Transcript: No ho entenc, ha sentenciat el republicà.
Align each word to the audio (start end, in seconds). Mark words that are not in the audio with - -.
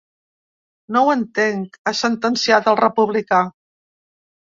No 0.95 1.03
ho 1.03 1.11
entenc, 1.17 1.79
ha 1.91 1.95
sentenciat 2.01 2.73
el 2.75 2.83
republicà. 2.83 3.47